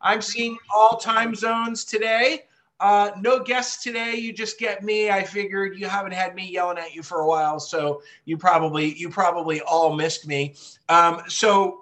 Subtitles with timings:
[0.00, 2.44] I'm seeing all time zones today.
[2.80, 4.14] Uh, no guests today.
[4.14, 5.10] You just get me.
[5.10, 8.94] I figured you haven't had me yelling at you for a while, so you probably
[8.94, 10.54] you probably all missed me.
[10.88, 11.80] Um, so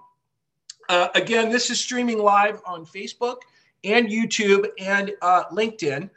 [0.88, 3.38] uh, again, this is streaming live on Facebook
[3.84, 6.08] and YouTube and uh, LinkedIn.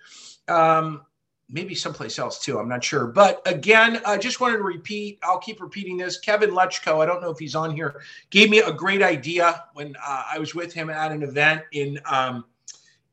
[0.47, 1.01] Um,
[1.49, 2.59] maybe someplace else too.
[2.59, 3.07] I'm not sure.
[3.07, 5.19] But again, I just wanted to repeat.
[5.23, 6.19] I'll keep repeating this.
[6.19, 9.95] Kevin Lechko, I don't know if he's on here, gave me a great idea when
[9.95, 12.45] uh, I was with him at an event in um,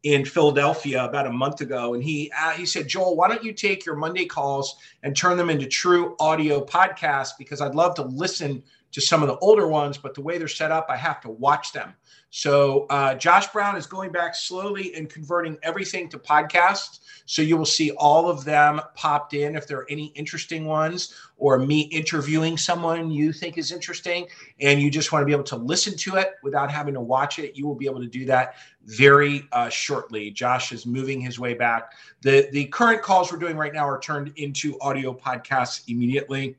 [0.02, 3.52] in Philadelphia about a month ago, and he uh, he said, Joel, why don't you
[3.52, 7.33] take your Monday calls and turn them into true audio podcasts?
[7.39, 10.47] Because I'd love to listen to some of the older ones, but the way they're
[10.47, 11.92] set up, I have to watch them.
[12.37, 16.99] So uh, Josh Brown is going back slowly and converting everything to podcasts.
[17.25, 21.15] So you will see all of them popped in if there are any interesting ones
[21.39, 24.27] or me interviewing someone you think is interesting
[24.61, 27.39] and you just want to be able to listen to it without having to watch
[27.39, 27.57] it.
[27.57, 30.31] You will be able to do that very uh, shortly.
[30.31, 31.93] Josh is moving his way back.
[32.21, 36.56] The, the current calls we're doing right now are turned into audio podcasts immediately.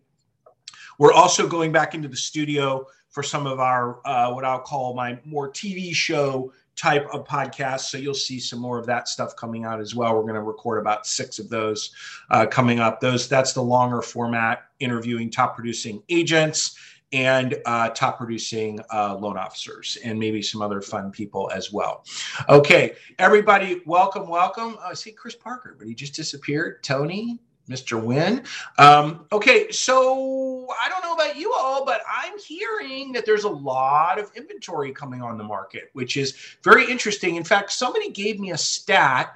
[0.97, 4.93] We're also going back into the studio for some of our uh, what I'll call
[4.93, 7.89] my more TV show type of podcasts.
[7.89, 10.13] So you'll see some more of that stuff coming out as well.
[10.13, 11.95] We're going to record about six of those
[12.29, 13.01] uh, coming up.
[13.01, 16.77] Those that's the longer format interviewing top producing agents
[17.11, 22.05] and uh, top producing uh, loan officers and maybe some other fun people as well.
[22.49, 24.77] Okay, everybody, welcome, welcome.
[24.85, 26.83] I see Chris Parker, but he just disappeared.
[26.83, 28.01] Tony, Mr.
[28.01, 28.43] Wynn.
[28.77, 33.49] Um, okay, so I don't know about you all, but I'm hearing that there's a
[33.49, 37.35] lot of inventory coming on the market, which is very interesting.
[37.35, 39.33] In fact, somebody gave me a stat.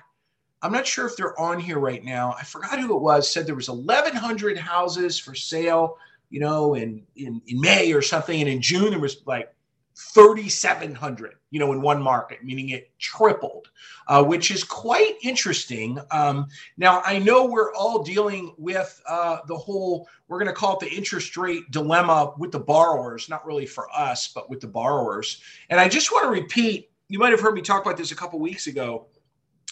[0.61, 2.35] I'm not sure if they're on here right now.
[2.39, 3.31] I forgot who it was.
[3.31, 5.97] Said there was 1,100 houses for sale,
[6.29, 9.53] you know, in in in May or something, and in June there was like
[10.13, 13.69] 3,700, you know, in one market, meaning it tripled,
[14.07, 15.99] uh, which is quite interesting.
[16.09, 20.77] Um, now, I know we're all dealing with uh, the whole, we're going to call
[20.77, 24.67] it the interest rate dilemma with the borrowers, not really for us, but with the
[24.67, 25.41] borrowers.
[25.69, 28.15] And I just want to repeat, you might have heard me talk about this a
[28.15, 29.07] couple weeks ago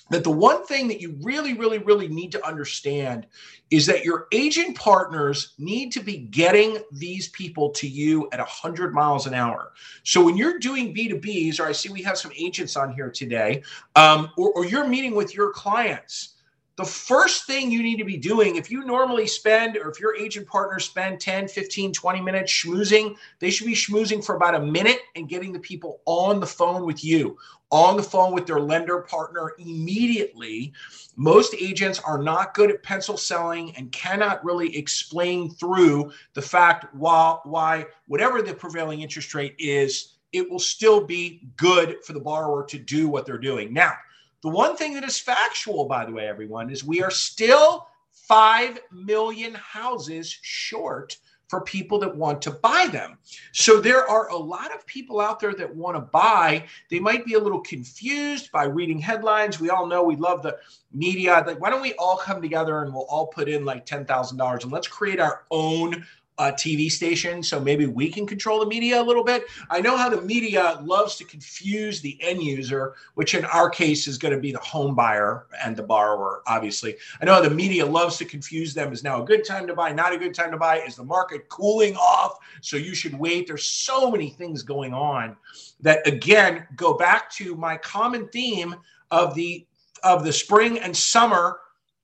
[0.09, 3.27] that the one thing that you really, really, really need to understand
[3.69, 8.93] is that your agent partners need to be getting these people to you at 100
[8.93, 9.73] miles an hour.
[10.03, 13.63] So when you're doing B2Bs, or I see we have some agents on here today,
[13.95, 16.35] um, or, or you're meeting with your clients,
[16.79, 20.15] the first thing you need to be doing if you normally spend or if your
[20.15, 24.61] agent partners spend 10 15 20 minutes schmoozing they should be schmoozing for about a
[24.61, 27.37] minute and getting the people on the phone with you
[27.71, 30.73] on the phone with their lender partner immediately.
[31.15, 36.93] Most agents are not good at pencil selling and cannot really explain through the fact
[36.95, 42.19] why, why whatever the prevailing interest rate is it will still be good for the
[42.19, 43.73] borrower to do what they're doing.
[43.73, 43.93] Now
[44.41, 48.79] the one thing that is factual, by the way, everyone, is we are still 5
[48.91, 51.17] million houses short
[51.49, 53.17] for people that want to buy them.
[53.53, 56.65] So there are a lot of people out there that want to buy.
[56.91, 59.59] They might be a little confused by reading headlines.
[59.59, 60.57] We all know we love the
[60.93, 61.43] media.
[61.45, 64.71] Like, why don't we all come together and we'll all put in like $10,000 and
[64.71, 66.05] let's create our own
[66.39, 69.43] uh, TV station, so maybe we can control the media a little bit.
[69.69, 74.07] I know how the media loves to confuse the end user, which in our case
[74.07, 76.95] is going to be the home buyer and the borrower, obviously.
[77.21, 78.93] I know the media loves to confuse them.
[78.93, 80.79] Is now a good time to buy, not a good time to buy?
[80.79, 82.39] Is the market cooling off?
[82.61, 83.45] So you should wait.
[83.45, 85.35] There's so many things going on
[85.81, 88.75] that, again, go back to my common theme
[89.11, 89.65] of the
[90.03, 91.59] of the spring and summer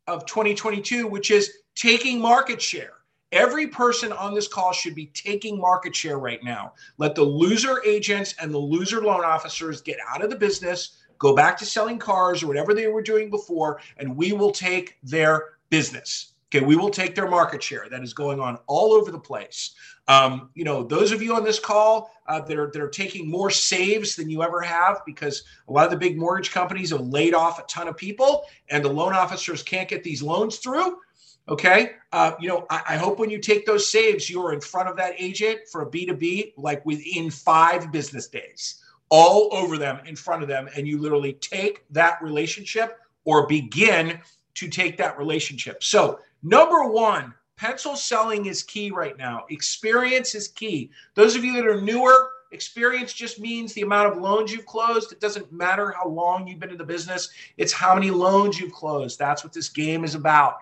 [0.08, 2.96] of 2022, which is taking market share
[3.36, 6.72] Every person on this call should be taking market share right now.
[6.98, 11.36] Let the loser agents and the loser loan officers get out of the business, go
[11.36, 15.58] back to selling cars or whatever they were doing before, and we will take their
[15.70, 16.32] business.
[16.54, 17.88] Okay, we will take their market share.
[17.90, 19.76] That is going on all over the place.
[20.08, 23.30] Um, you know, those of you on this call uh, that are that are taking
[23.30, 27.02] more saves than you ever have because a lot of the big mortgage companies have
[27.02, 31.00] laid off a ton of people, and the loan officers can't get these loans through.
[31.48, 31.92] Okay.
[32.12, 34.98] Uh, you know, I, I, hope when you take those saves, you're in front of
[34.98, 40.42] that agent for a B2B like within five business days, all over them, in front
[40.42, 40.68] of them.
[40.76, 44.20] And you literally take that relationship or begin
[44.56, 45.84] to take that relationship.
[45.84, 49.46] So, number one, pencil selling is key right now.
[49.50, 50.90] Experience is key.
[51.14, 55.12] Those of you that are newer, experience just means the amount of loans you've closed.
[55.12, 58.74] It doesn't matter how long you've been in the business, it's how many loans you've
[58.74, 59.20] closed.
[59.20, 60.58] That's what this game is about.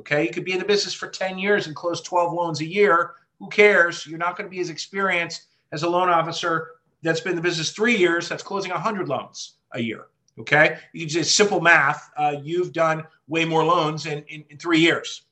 [0.00, 0.24] Okay.
[0.24, 3.14] You could be in the business for 10 years and close 12 loans a year.
[3.38, 4.06] Who cares?
[4.06, 7.42] You're not going to be as experienced as a loan officer that's been in the
[7.42, 10.06] business three years, that's closing 100 loans a year.
[10.38, 10.78] Okay.
[10.92, 12.10] You just simple math.
[12.16, 15.23] Uh, you've done way more loans in, in, in three years.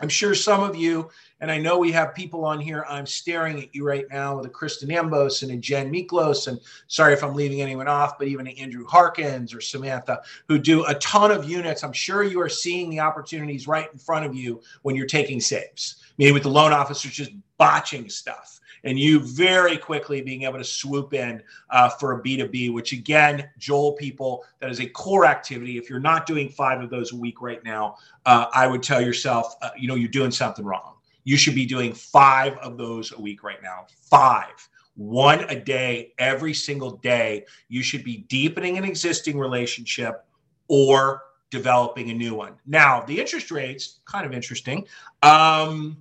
[0.00, 1.10] I'm sure some of you,
[1.40, 2.84] and I know we have people on here.
[2.88, 6.46] I'm staring at you right now with a Kristen Ambos and a Jen Miklos.
[6.46, 10.84] And sorry if I'm leaving anyone off, but even Andrew Harkins or Samantha, who do
[10.86, 11.82] a ton of units.
[11.82, 15.40] I'm sure you are seeing the opportunities right in front of you when you're taking
[15.40, 15.96] saves.
[16.16, 20.64] Maybe with the loan officers just botching stuff and you very quickly being able to
[20.64, 25.78] swoop in uh, for a B2B, which again, Joel people, that is a core activity.
[25.78, 27.96] If you're not doing five of those a week right now,
[28.26, 30.94] uh, I would tell yourself, uh, you know, you're doing something wrong.
[31.24, 33.86] You should be doing five of those a week right now.
[34.10, 40.26] Five one a day every single day you should be deepening an existing relationship
[40.66, 44.84] or developing a new one now the interest rates kind of interesting
[45.22, 45.96] um,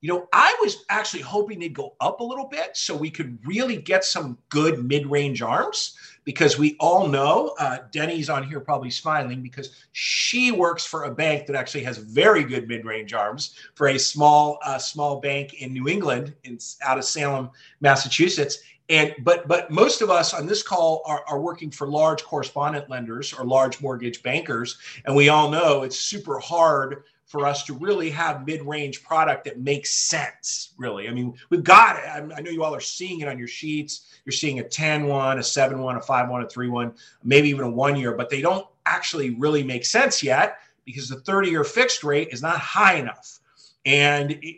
[0.00, 3.38] you know, I was actually hoping they'd go up a little bit so we could
[3.46, 8.60] really get some good mid range arms because we all know uh, Denny's on here
[8.60, 13.12] probably smiling because she works for a bank that actually has very good mid range
[13.12, 17.50] arms for a small uh, small bank in New England, in, out of Salem,
[17.80, 18.58] Massachusetts.
[18.88, 22.88] And but but most of us on this call are, are working for large correspondent
[22.88, 27.74] lenders or large mortgage bankers, and we all know it's super hard for us to
[27.74, 31.08] really have mid-range product that makes sense really.
[31.08, 32.32] I mean we've got it.
[32.36, 34.12] I know you all are seeing it on your sheets.
[34.24, 36.92] You're seeing a 10 1 a 7 1 a 5 1 a 3 1
[37.22, 41.20] maybe even a one year but they don't actually really make sense yet because the
[41.20, 43.38] 30 year fixed rate is not high enough.
[43.86, 44.56] And it,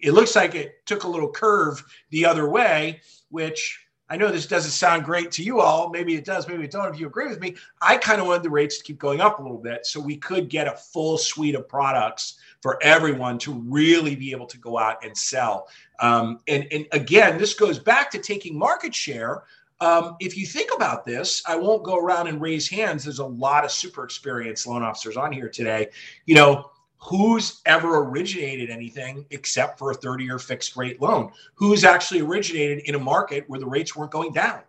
[0.00, 4.46] it looks like it took a little curve the other way which I know this
[4.46, 5.88] doesn't sound great to you all.
[5.88, 6.92] Maybe it does, maybe it don't.
[6.92, 9.38] If you agree with me, I kind of wanted the rates to keep going up
[9.38, 13.52] a little bit so we could get a full suite of products for everyone to
[13.52, 15.68] really be able to go out and sell.
[16.00, 19.44] Um, and, and again, this goes back to taking market share.
[19.80, 23.04] Um, if you think about this, I won't go around and raise hands.
[23.04, 25.88] There's a lot of super experienced loan officers on here today.
[26.26, 31.30] You know, who's ever originated anything except for a 30 year fixed rate loan?
[31.54, 34.60] Who's actually originated in a market where the rates weren't going down?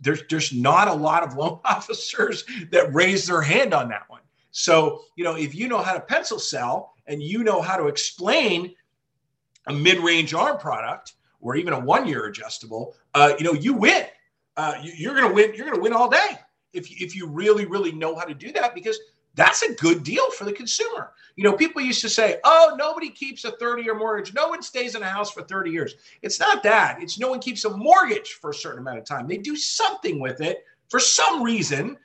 [0.00, 4.20] There's, there's not a lot of loan officers that raise their hand on that one.
[4.50, 7.86] So, you know, if you know how to pencil sell and you know how to
[7.86, 8.74] explain
[9.66, 13.74] a mid range arm product or even a one year adjustable, uh, you know, you
[13.74, 14.04] win.
[14.56, 15.52] Uh, you, are going to win.
[15.54, 16.38] You're going to win all day
[16.72, 18.98] if, if you really, really know how to do that because
[19.34, 21.12] that's a good deal for the consumer.
[21.36, 24.34] You know, people used to say, oh, nobody keeps a 30 year mortgage.
[24.34, 25.94] No one stays in a house for 30 years.
[26.22, 27.02] It's not that.
[27.02, 29.26] It's no one keeps a mortgage for a certain amount of time.
[29.26, 31.96] They do something with it for some reason,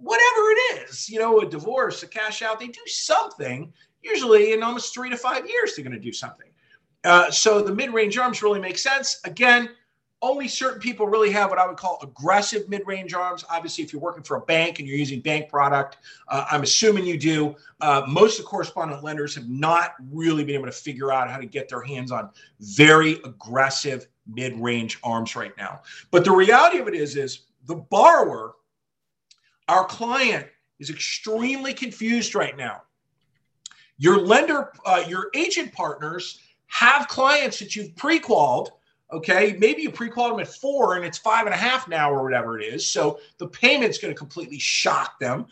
[0.00, 3.72] whatever it is, you know, a divorce, a cash out, they do something.
[4.02, 6.48] Usually in almost three to five years, they're going to do something.
[7.04, 9.20] Uh, so the mid range arms really make sense.
[9.24, 9.70] Again,
[10.20, 13.44] only certain people really have what I would call aggressive mid-range arms.
[13.48, 15.98] Obviously, if you're working for a bank and you're using bank product,
[16.28, 17.54] uh, I'm assuming you do.
[17.80, 21.38] Uh, most of the correspondent lenders have not really been able to figure out how
[21.38, 22.30] to get their hands on
[22.60, 25.82] very aggressive mid-range arms right now.
[26.10, 28.54] But the reality of it is, is the borrower,
[29.68, 30.46] our client,
[30.80, 32.82] is extremely confused right now.
[33.98, 38.77] Your lender, uh, your agent partners have clients that you've pre-qualified
[39.10, 42.22] Okay, maybe you pre-qual them at four and it's five and a half now or
[42.22, 42.86] whatever it is.
[42.86, 45.46] So the payment's going to completely shock them.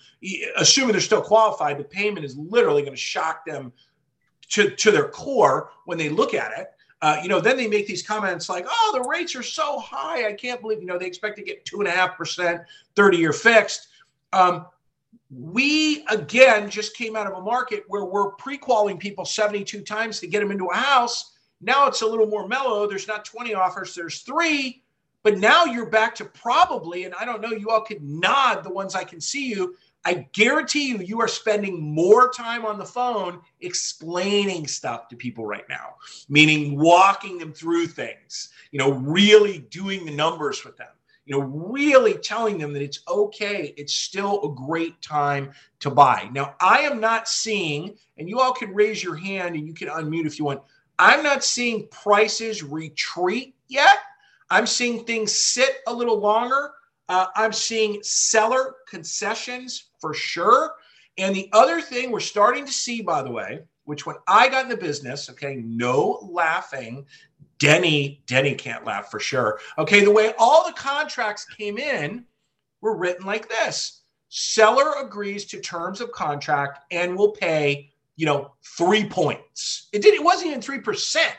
[0.58, 3.72] Assuming they're still qualified, the payment is literally going to shock them
[4.50, 6.68] to, to their core when they look at it.
[7.00, 10.26] Uh, you know, then they make these comments like, "Oh, the rates are so high.
[10.26, 12.62] I can't believe." You know, they expect to get two and a half percent,
[12.94, 13.88] thirty-year fixed.
[14.32, 14.66] Um,
[15.30, 20.26] we again just came out of a market where we're pre-qualing people 72 times to
[20.26, 22.86] get them into a house now it's a little more mellow.
[22.86, 24.82] There's not 20 offers, there's three.
[25.22, 28.70] But now you're back to probably, and I don't know, you all could nod the
[28.70, 29.74] ones I can see you.
[30.04, 35.44] I guarantee you, you are spending more time on the phone explaining stuff to people
[35.44, 35.96] right now,
[36.28, 40.86] meaning walking them through things, you know, really doing the numbers with them,
[41.24, 43.74] you know, really telling them that it's okay.
[43.76, 46.30] It's still a great time to buy.
[46.32, 49.88] Now, I am not seeing, and you all can raise your hand and you can
[49.88, 50.62] unmute if you want.
[50.98, 53.98] I'm not seeing prices retreat yet.
[54.50, 56.72] I'm seeing things sit a little longer.
[57.08, 60.74] Uh, I'm seeing seller concessions for sure.
[61.18, 64.64] And the other thing we're starting to see, by the way, which when I got
[64.64, 67.06] in the business, okay, no laughing.
[67.58, 69.60] Denny, Denny can't laugh for sure.
[69.78, 72.24] Okay, the way all the contracts came in
[72.80, 78.52] were written like this seller agrees to terms of contract and will pay you know,
[78.76, 79.88] three points.
[79.92, 80.14] It did.
[80.14, 81.34] It wasn't even three percent.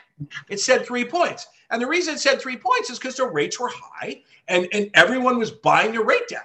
[0.48, 1.46] It said three points.
[1.70, 4.90] And the reason it said three points is because the rates were high and, and
[4.94, 6.40] everyone was buying their rate down.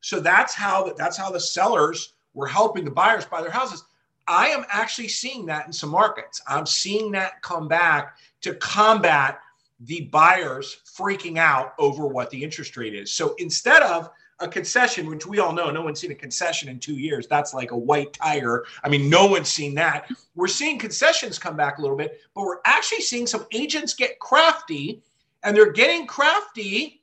[0.00, 3.84] So that's how the, that's how the sellers were helping the buyers buy their houses.
[4.26, 6.40] I am actually seeing that in some markets.
[6.46, 9.40] I'm seeing that come back to combat
[9.80, 13.12] the buyers freaking out over what the interest rate is.
[13.12, 14.10] So instead of
[14.42, 17.26] a concession, which we all know, no one's seen a concession in two years.
[17.26, 18.66] That's like a white tiger.
[18.82, 20.10] I mean, no one's seen that.
[20.34, 24.18] We're seeing concessions come back a little bit, but we're actually seeing some agents get
[24.18, 25.02] crafty,
[25.44, 27.02] and they're getting crafty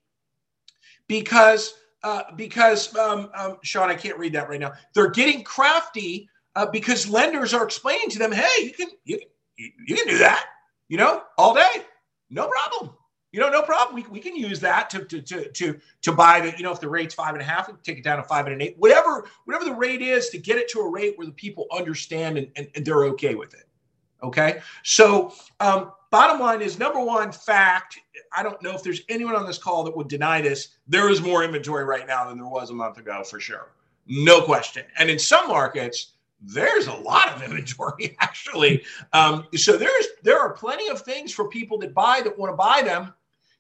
[1.08, 4.74] because uh, because um, um, Sean, I can't read that right now.
[4.94, 9.20] They're getting crafty uh, because lenders are explaining to them, "Hey, you can you,
[9.58, 10.46] you can do that,
[10.88, 11.84] you know, all day,
[12.30, 12.96] no problem."
[13.32, 13.96] You know, no problem.
[13.96, 16.80] We, we can use that to, to, to, to, to buy the, you know, if
[16.80, 18.76] the rate's five and a half, we take it down to five and an eight,
[18.80, 22.38] whatever, whatever the rate is to get it to a rate where the people understand
[22.38, 23.66] and, and, and they're okay with it.
[24.24, 24.62] Okay.
[24.84, 28.00] So, um, bottom line is number one fact.
[28.36, 30.70] I don't know if there's anyone on this call that would deny this.
[30.88, 33.72] There is more inventory right now than there was a month ago for sure.
[34.08, 34.86] No question.
[34.98, 38.84] And in some markets, there's a lot of inventory actually.
[39.14, 42.58] Um, so there's there are plenty of things for people that buy that want to
[42.58, 43.14] buy them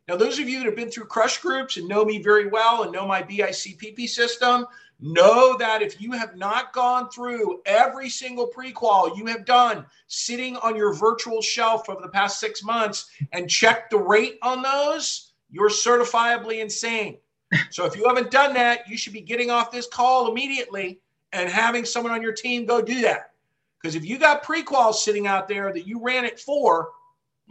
[0.09, 2.81] now, those of you that have been through crush groups and know me very well
[2.81, 4.65] and know my BICPP system,
[4.99, 10.57] know that if you have not gone through every single pre-qual you have done sitting
[10.57, 15.33] on your virtual shelf over the past six months and checked the rate on those,
[15.51, 17.17] you're certifiably insane.
[17.71, 20.99] So if you haven't done that, you should be getting off this call immediately
[21.33, 23.31] and having someone on your team go do that.
[23.79, 26.89] Because if you got pre-quals sitting out there that you ran it for,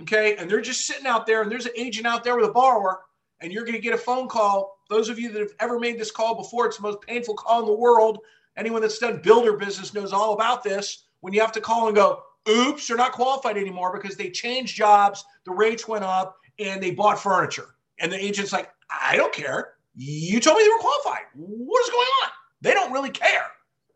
[0.03, 2.53] okay, and they're just sitting out there, and there's an agent out there with a
[2.53, 3.01] borrower,
[3.41, 4.79] and you're going to get a phone call.
[4.89, 7.61] Those of you that have ever made this call before, it's the most painful call
[7.61, 8.19] in the world.
[8.57, 11.05] Anyone that's done builder business knows all about this.
[11.21, 14.77] When you have to call and go, oops, they're not qualified anymore because they changed
[14.77, 17.75] jobs, the rates went up, and they bought furniture.
[17.99, 19.75] And the agent's like, I don't care.
[19.95, 21.25] You told me they were qualified.
[21.35, 22.31] What is going on?
[22.61, 23.47] They don't really care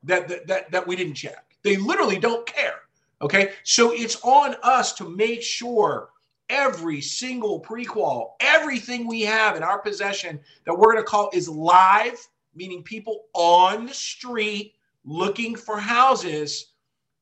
[0.04, 1.56] that, that, that, that we didn't check.
[1.62, 2.74] They literally don't care.
[3.22, 3.52] Okay.
[3.62, 6.10] So it's on us to make sure
[6.48, 11.48] every single prequal, everything we have in our possession that we're going to call is
[11.48, 12.18] live,
[12.54, 14.74] meaning people on the street
[15.04, 16.72] looking for houses.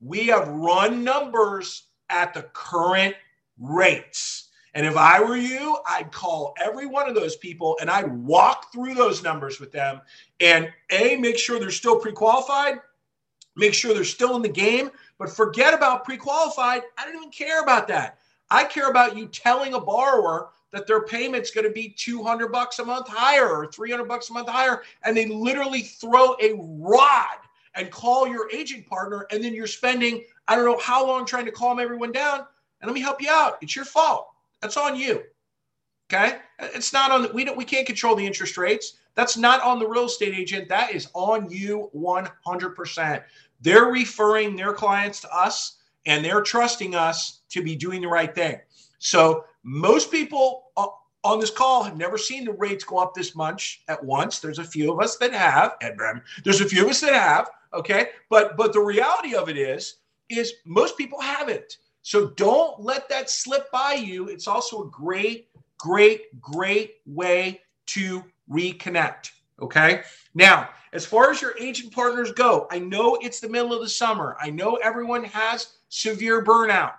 [0.00, 3.14] We have run numbers at the current
[3.58, 4.48] rates.
[4.74, 8.72] And if I were you, I'd call every one of those people and I'd walk
[8.72, 10.00] through those numbers with them
[10.38, 12.78] and A, make sure they're still pre qualified,
[13.56, 16.82] make sure they're still in the game, but forget about pre qualified.
[16.96, 18.18] I don't even care about that.
[18.50, 22.78] I care about you telling a borrower that their payment's going to be 200 bucks
[22.78, 27.38] a month higher or 300 bucks a month higher and they literally throw a rod
[27.74, 31.44] and call your agent partner and then you're spending I don't know how long trying
[31.46, 32.40] to calm everyone down
[32.80, 33.58] and let me help you out.
[33.62, 34.28] It's your fault.
[34.60, 35.22] That's on you.
[36.12, 36.38] Okay?
[36.58, 38.94] It's not on we don't we can't control the interest rates.
[39.14, 40.68] That's not on the real estate agent.
[40.68, 43.22] That is on you 100%.
[43.60, 48.34] They're referring their clients to us and they're trusting us to be doing the right
[48.34, 48.58] thing.
[48.98, 50.86] So most people uh,
[51.24, 54.38] on this call have never seen the rates go up this much at once.
[54.38, 56.22] There's a few of us that have, Edram.
[56.44, 57.50] There's a few of us that have.
[57.72, 59.96] Okay, but but the reality of it is,
[60.28, 61.78] is most people haven't.
[62.02, 64.28] So don't let that slip by you.
[64.28, 65.48] It's also a great,
[65.78, 69.30] great, great way to reconnect.
[69.60, 70.02] Okay.
[70.34, 73.88] Now, as far as your agent partners go, I know it's the middle of the
[73.88, 74.36] summer.
[74.40, 76.94] I know everyone has severe burnout.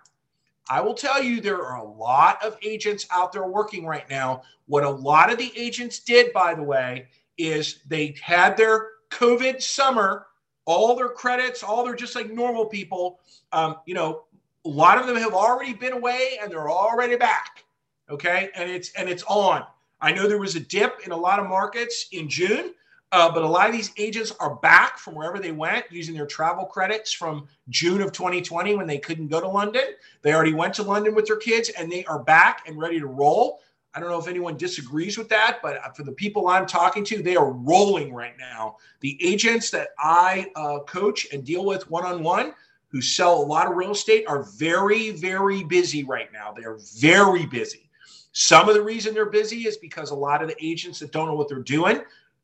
[0.70, 4.44] I will tell you, there are a lot of agents out there working right now.
[4.68, 9.62] What a lot of the agents did, by the way, is they had their COVID
[9.62, 10.28] summer,
[10.66, 13.20] all their credits, all their just like normal people.
[13.52, 14.24] Um, you know,
[14.64, 17.64] a lot of them have already been away and they're already back.
[18.10, 19.64] Okay, and it's and it's on.
[20.02, 22.74] I know there was a dip in a lot of markets in June,
[23.12, 26.26] uh, but a lot of these agents are back from wherever they went using their
[26.26, 29.84] travel credits from June of 2020 when they couldn't go to London.
[30.22, 33.08] They already went to London with their kids and they are back and ready to
[33.08, 33.60] roll.
[33.94, 37.22] I don't know if anyone disagrees with that, but for the people I'm talking to,
[37.22, 38.78] they are rolling right now.
[39.02, 42.54] The agents that I uh, coach and deal with one on one
[42.88, 46.54] who sell a lot of real estate are very, very busy right now.
[46.54, 47.91] They're very busy.
[48.34, 51.28] Some of the reason they're busy is because a lot of the agents that don't
[51.28, 52.02] know what they're doing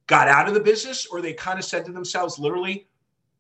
[0.08, 2.88] got out of the business or they kind of said to themselves literally,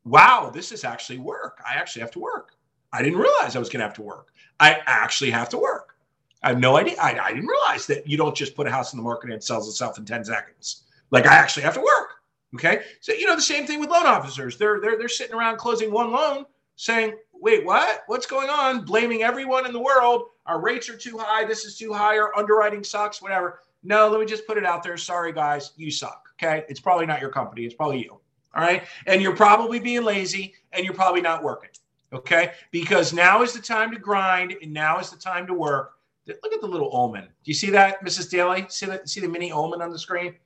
[0.06, 1.60] wow, this is actually work.
[1.68, 2.56] I actually have to work.
[2.94, 4.32] I didn't realize I was going to have to work.
[4.60, 5.96] I actually have to work.
[6.44, 6.96] I have no idea.
[7.01, 9.34] I, I, didn't realize that you don't just put a house in the market and
[9.34, 10.84] it sells itself in 10 seconds.
[11.12, 12.22] Like I actually have to work.
[12.56, 12.84] Okay.
[13.01, 14.58] So, you know, the same thing with loan officers.
[14.58, 18.03] They're, they're, they're sitting around closing one loan saying, wait, what?
[18.08, 18.86] What's going on?
[18.86, 20.29] Blaming everyone in the world.
[20.46, 21.46] Our rates are too high.
[21.46, 22.17] This is too high.
[22.17, 23.60] Our underwriting sucks, whatever.
[23.84, 24.98] No, let me just put it out there.
[24.98, 26.29] Sorry, guys, you suck.
[26.41, 26.65] Okay.
[26.70, 27.65] It's probably not your company.
[27.65, 28.20] It's probably you.
[28.56, 28.84] All right.
[29.06, 31.70] And you're probably being lazy and you're probably not working.
[32.13, 32.53] Okay.
[32.72, 35.94] Because now is the time to grind and now is the time to work.
[36.27, 37.24] Look at the little omen.
[37.24, 38.29] Do you see that, Mrs.
[38.29, 38.65] Daly?
[38.70, 39.08] See that?
[39.08, 40.32] See the mini omen on the screen?
[40.32, 40.38] Do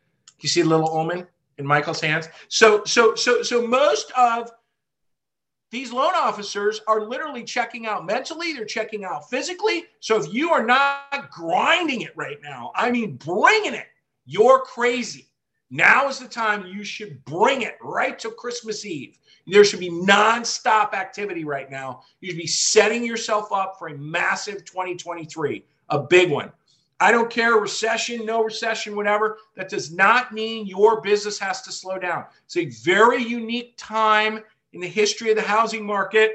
[0.41, 1.25] you see the little omen
[1.57, 2.29] in Michael's hands?
[2.50, 4.51] So, so, so, so most of
[5.71, 9.85] these loan officers are literally checking out mentally, they're checking out physically.
[10.01, 13.87] So if you are not grinding it right now, I mean, bringing it,
[14.25, 15.29] you're crazy.
[15.69, 19.17] Now is the time you should bring it right to Christmas Eve.
[19.47, 22.01] There should be nonstop activity right now.
[22.19, 26.51] You should be setting yourself up for a massive 2023, a big one.
[26.99, 29.39] I don't care, recession, no recession, whatever.
[29.55, 32.25] That does not mean your business has to slow down.
[32.45, 34.41] It's a very unique time
[34.73, 36.33] in the history of the housing market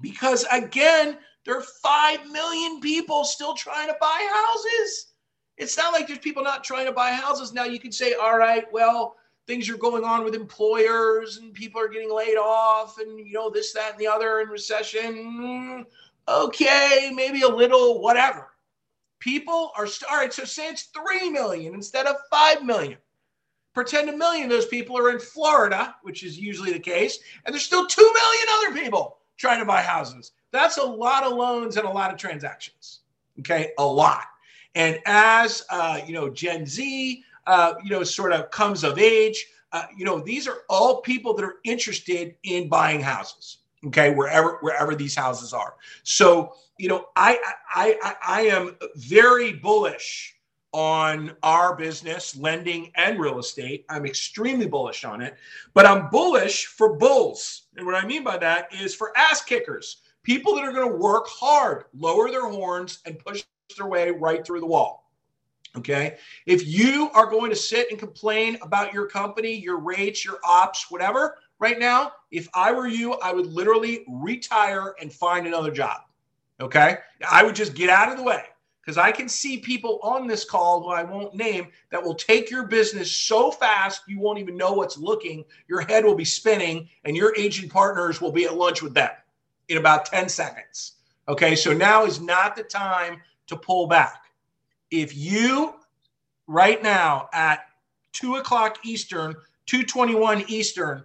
[0.00, 5.12] because, again, there are 5 million people still trying to buy houses.
[5.56, 7.52] It's not like there's people not trying to buy houses.
[7.52, 11.80] Now you can say, all right, well, things are going on with employers and people
[11.80, 15.84] are getting laid off and, you know, this, that, and the other in recession.
[16.28, 18.48] Okay, maybe a little whatever.
[19.18, 22.98] People are, all right, so say it's 3 million instead of 5 million.
[23.72, 27.52] Pretend a million of those people are in Florida, which is usually the case, and
[27.52, 30.32] there's still 2 million other people trying to buy houses.
[30.50, 33.00] That's a lot of loans and a lot of transactions.
[33.38, 34.24] Okay, a lot.
[34.74, 39.46] And as uh, you know, Gen Z, uh, you know, sort of comes of age,
[39.72, 43.58] uh, you know, these are all people that are interested in buying houses.
[43.86, 45.74] Okay, wherever wherever these houses are.
[46.02, 47.38] So you know, I
[47.74, 50.36] I I, I am very bullish
[50.72, 53.84] on our business, lending and real estate.
[53.88, 55.36] I'm extremely bullish on it,
[55.74, 57.66] but I'm bullish for bulls.
[57.76, 60.96] And what I mean by that is for ass kickers, people that are going to
[60.96, 63.42] work hard, lower their horns, and push
[63.76, 65.10] their way right through the wall.
[65.76, 66.16] Okay.
[66.46, 70.90] If you are going to sit and complain about your company, your rates, your ops,
[70.90, 76.02] whatever, right now, if I were you, I would literally retire and find another job.
[76.60, 76.98] Okay.
[77.30, 78.46] I would just get out of the way
[78.80, 82.50] because I can see people on this call who I won't name that will take
[82.50, 85.44] your business so fast you won't even know what's looking.
[85.68, 89.10] Your head will be spinning, and your agent partners will be at lunch with them
[89.68, 90.92] in about 10 seconds.
[91.28, 94.24] Okay, so now is not the time to pull back.
[94.90, 95.74] If you
[96.46, 97.66] right now at
[98.12, 99.34] two o'clock Eastern,
[99.66, 101.04] 221 Eastern,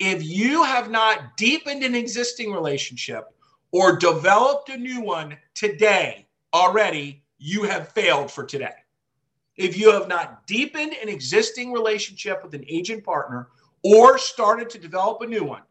[0.00, 3.28] if you have not deepened an existing relationship
[3.70, 8.74] or developed a new one today, already, you have failed for today.
[9.56, 13.48] If you have not deepened an existing relationship with an agent partner
[13.82, 15.62] or started to develop a new one,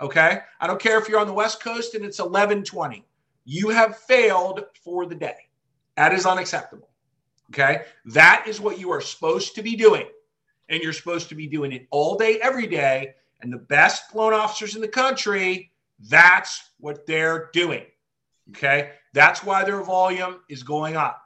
[0.00, 0.40] okay?
[0.60, 3.04] I don't care if you're on the West Coast and it's 1120.
[3.44, 5.48] You have failed for the day.
[5.96, 6.88] That is unacceptable.
[7.50, 7.82] Okay?
[8.06, 10.06] That is what you are supposed to be doing.
[10.68, 13.14] And you're supposed to be doing it all day, every day.
[13.40, 15.72] And the best loan officers in the country,
[16.08, 17.84] that's what they're doing.
[18.50, 18.90] Okay.
[19.18, 21.20] That's why their volume is going up.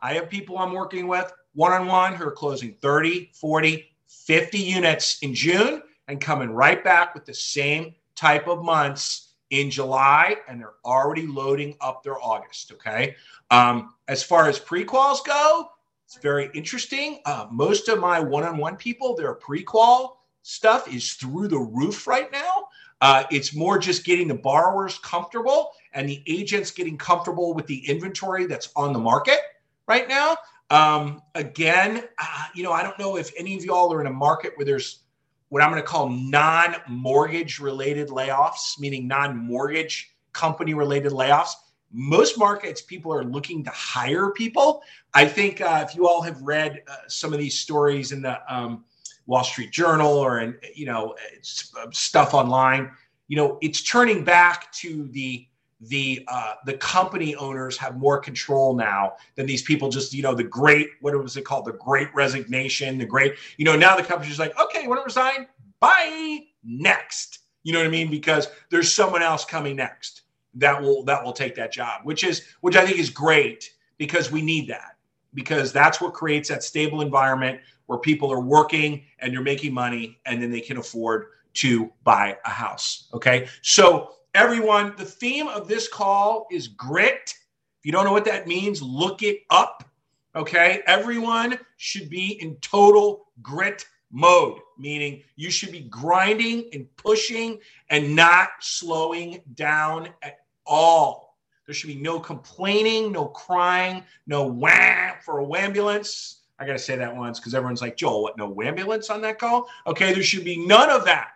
[0.00, 4.58] I have people I'm working with one on one who are closing 30, 40, 50
[4.58, 10.36] units in June and coming right back with the same type of months in July,
[10.48, 12.72] and they're already loading up their August.
[12.72, 13.14] Okay.
[13.50, 15.68] Um, as far as pre-quals go,
[16.06, 17.20] it's very interesting.
[17.26, 22.68] Uh, most of my one-on-one people, their pre-qual stuff is through the roof right now.
[23.02, 27.88] Uh, it's more just getting the borrowers comfortable and the agents getting comfortable with the
[27.88, 29.38] inventory that's on the market
[29.86, 30.36] right now.
[30.70, 34.12] Um, again, uh, you know, I don't know if any of y'all are in a
[34.12, 35.00] market where there's
[35.48, 41.52] what I'm going to call non mortgage related layoffs, meaning non mortgage company related layoffs.
[41.92, 44.82] Most markets, people are looking to hire people.
[45.12, 48.40] I think uh, if you all have read uh, some of these stories in the
[48.52, 48.84] um,
[49.26, 52.90] Wall Street Journal or in you know stuff online,
[53.28, 55.46] you know it's turning back to the
[55.88, 60.34] the uh, the company owners have more control now than these people just you know
[60.34, 61.64] the great what was it called?
[61.64, 65.04] The great resignation the great you know now the company's like okay you want to
[65.04, 65.46] resign?
[65.80, 67.40] Bye next.
[67.62, 68.10] You know what i mean?
[68.10, 70.22] Because there's someone else coming next
[70.54, 74.30] that will that will take that job which is which i think is great because
[74.30, 74.96] we need that
[75.34, 80.18] because that's what creates that stable environment where people are working and you're making money
[80.26, 83.48] and then they can afford to buy a house okay?
[83.62, 87.32] So Everyone, the theme of this call is grit.
[87.78, 89.88] If you don't know what that means, look it up.
[90.34, 90.82] Okay.
[90.86, 98.16] Everyone should be in total grit mode, meaning you should be grinding and pushing and
[98.16, 101.36] not slowing down at all.
[101.66, 106.40] There should be no complaining, no crying, no wah for a ambulance.
[106.58, 109.38] I got to say that once because everyone's like, Joel, what, no ambulance on that
[109.38, 109.68] call?
[109.86, 111.30] Okay, there should be none of that.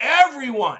[0.00, 0.78] Everyone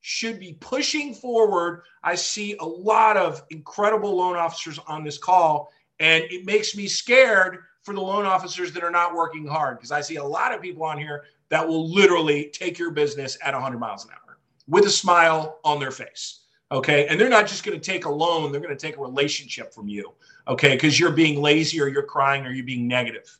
[0.00, 1.82] should be pushing forward.
[2.02, 6.86] I see a lot of incredible loan officers on this call, and it makes me
[6.86, 10.54] scared for the loan officers that are not working hard because I see a lot
[10.54, 14.38] of people on here that will literally take your business at 100 miles an hour
[14.68, 16.40] with a smile on their face.
[16.70, 17.06] Okay.
[17.06, 19.72] And they're not just going to take a loan, they're going to take a relationship
[19.72, 20.12] from you.
[20.46, 20.74] Okay.
[20.74, 23.38] Because you're being lazy or you're crying or you're being negative.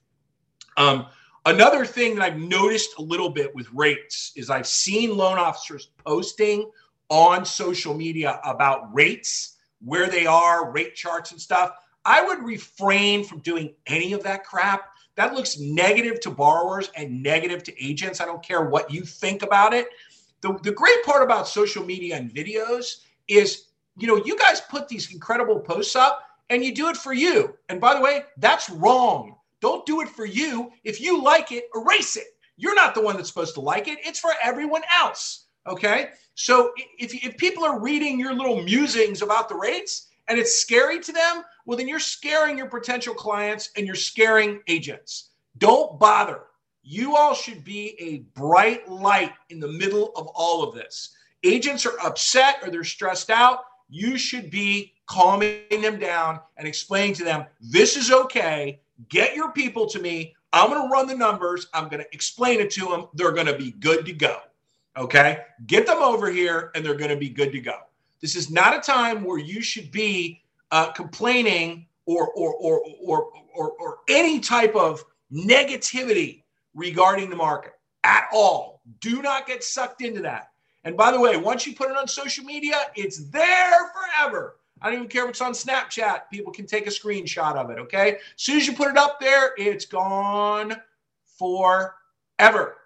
[0.77, 1.07] Um,
[1.49, 5.91] another thing that I've noticed a little bit with rates is I've seen loan officers
[6.05, 6.71] posting
[7.09, 11.71] on social media about rates, where they are, rate charts and stuff.
[12.05, 14.91] I would refrain from doing any of that crap.
[15.17, 18.21] That looks negative to borrowers and negative to agents.
[18.21, 19.89] I don't care what you think about it.
[20.43, 24.87] The, the great part about social media and videos is, you know, you guys put
[24.87, 27.57] these incredible posts up and you do it for you.
[27.69, 29.38] And by the way, that's wrong.
[29.61, 30.71] Don't do it for you.
[30.85, 32.27] If you like it, erase it.
[32.57, 33.99] You're not the one that's supposed to like it.
[34.05, 35.47] It's for everyone else.
[35.67, 36.11] Okay.
[36.35, 41.01] So if, if people are reading your little musings about the rates, and it's scary
[41.01, 45.31] to them, well, then you're scaring your potential clients and you're scaring agents.
[45.57, 46.43] Don't bother.
[46.83, 51.15] You all should be a bright light in the middle of all of this.
[51.45, 53.61] Agents are upset or they're stressed out.
[53.89, 58.81] You should be calming them down and explaining to them, this is okay.
[59.09, 60.35] Get your people to me.
[60.53, 61.69] I'm going to run the numbers.
[61.75, 63.07] I'm going to explain it to them.
[63.15, 64.39] They're going to be good to go.
[64.97, 65.39] Okay.
[65.67, 67.79] Get them over here and they're going to be good to go.
[68.21, 73.31] This is not a time where you should be uh, complaining or, or, or, or,
[73.55, 76.43] or, or any type of negativity
[76.75, 77.73] regarding the market
[78.05, 78.81] at all.
[79.01, 80.51] Do not get sucked into that.
[80.85, 84.57] And by the way, once you put it on social media, it's there forever.
[84.83, 86.23] I don't even care if it's on Snapchat.
[86.31, 87.79] People can take a screenshot of it.
[87.79, 88.13] Okay.
[88.15, 90.75] As soon as you put it up there, it's gone
[91.39, 92.77] forever.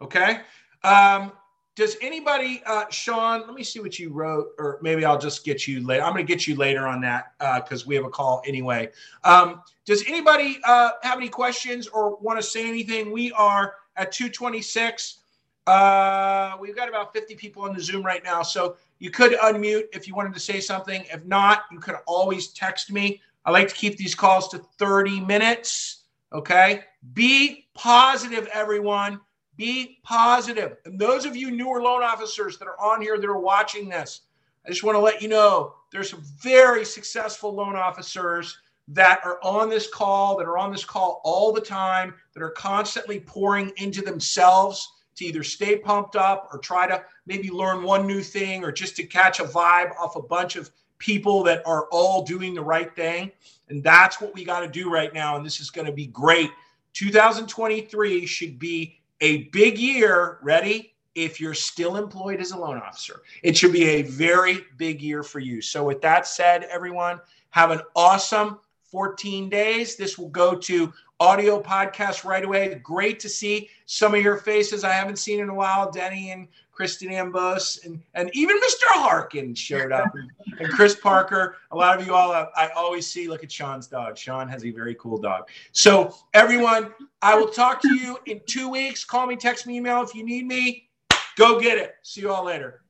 [0.00, 0.40] Okay.
[0.84, 1.32] Um,
[1.76, 3.42] does anybody, uh, Sean?
[3.42, 6.02] Let me see what you wrote, or maybe I'll just get you later.
[6.02, 8.90] I'm going to get you later on that because uh, we have a call anyway.
[9.24, 13.12] Um, does anybody uh, have any questions or want to say anything?
[13.12, 15.18] We are at 226.
[15.66, 19.84] Uh, we've got about 50 people on the Zoom right now, so you could unmute
[19.92, 21.04] if you wanted to say something.
[21.12, 23.20] If not, you could always text me.
[23.44, 26.04] I like to keep these calls to 30 minutes.
[26.32, 26.84] Okay.
[27.12, 29.20] Be positive, everyone.
[29.56, 30.76] Be positive.
[30.84, 34.22] And those of you newer loan officers that are on here that are watching this,
[34.64, 39.38] I just want to let you know there's some very successful loan officers that are
[39.42, 43.72] on this call, that are on this call all the time, that are constantly pouring
[43.76, 48.62] into themselves to either stay pumped up or try to maybe learn one new thing
[48.64, 52.54] or just to catch a vibe off a bunch of people that are all doing
[52.54, 53.30] the right thing.
[53.68, 55.36] And that's what we got to do right now.
[55.36, 56.50] And this is going to be great.
[56.94, 60.94] 2023 should be a big year, ready?
[61.14, 65.22] If you're still employed as a loan officer, it should be a very big year
[65.22, 65.62] for you.
[65.62, 68.58] So, with that said, everyone, have an awesome
[68.90, 69.96] 14 days.
[69.96, 72.74] This will go to audio podcast right away.
[72.82, 75.90] Great to see some of your faces I haven't seen in a while.
[75.90, 78.84] Denny and Kristen Ambos and, and even Mr.
[78.88, 80.12] Harkin showed up
[80.58, 81.56] and Chris Parker.
[81.70, 84.18] A lot of you all, uh, I always see, look at Sean's dog.
[84.18, 85.48] Sean has a very cool dog.
[85.72, 89.04] So everyone, I will talk to you in two weeks.
[89.04, 90.90] Call me, text me, email if you need me.
[91.36, 91.94] Go get it.
[92.02, 92.82] See you all later.